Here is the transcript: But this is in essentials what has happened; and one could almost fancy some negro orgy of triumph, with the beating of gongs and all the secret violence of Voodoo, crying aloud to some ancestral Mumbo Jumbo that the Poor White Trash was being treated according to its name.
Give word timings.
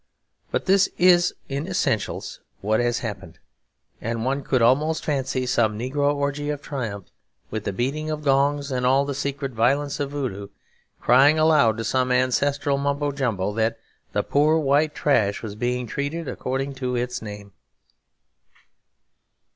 But 0.49 0.65
this 0.65 0.89
is 0.97 1.35
in 1.47 1.67
essentials 1.67 2.39
what 2.61 2.79
has 2.79 2.97
happened; 3.05 3.37
and 4.01 4.25
one 4.25 4.41
could 4.41 4.59
almost 4.63 5.05
fancy 5.05 5.45
some 5.45 5.77
negro 5.77 6.15
orgy 6.15 6.49
of 6.49 6.59
triumph, 6.59 7.11
with 7.51 7.65
the 7.65 7.71
beating 7.71 8.09
of 8.09 8.23
gongs 8.23 8.71
and 8.71 8.83
all 8.83 9.05
the 9.05 9.13
secret 9.13 9.51
violence 9.51 9.99
of 9.99 10.09
Voodoo, 10.09 10.47
crying 10.99 11.37
aloud 11.37 11.77
to 11.77 11.83
some 11.83 12.11
ancestral 12.11 12.79
Mumbo 12.79 13.11
Jumbo 13.11 13.53
that 13.53 13.77
the 14.11 14.23
Poor 14.23 14.57
White 14.57 14.95
Trash 14.95 15.43
was 15.43 15.53
being 15.53 15.85
treated 15.85 16.27
according 16.27 16.73
to 16.81 16.95
its 16.95 17.21
name. 17.21 17.51